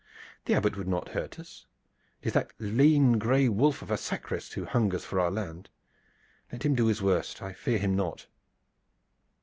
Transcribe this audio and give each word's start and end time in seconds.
"The 0.45 0.55
Abbot 0.55 0.77
would 0.77 0.87
not 0.87 1.09
hurt 1.09 1.37
us. 1.37 1.67
It 2.23 2.29
is 2.29 2.33
that 2.33 2.57
gray 2.57 2.67
lean 2.97 3.55
wolf 3.55 3.83
of 3.83 3.91
a 3.91 3.97
sacrist 3.97 4.55
who 4.55 4.65
hungers 4.65 5.05
for 5.05 5.19
our 5.19 5.29
land. 5.29 5.69
Let 6.51 6.63
him 6.65 6.73
do 6.73 6.87
his 6.87 7.03
worst. 7.03 7.39
I 7.39 7.53
fear 7.53 7.77
him 7.77 7.95
not." 7.95 8.25